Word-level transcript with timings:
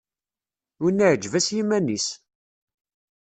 Winna 0.81 1.05
iεǧeb-as 1.07 1.47
yiman-is! 1.55 2.07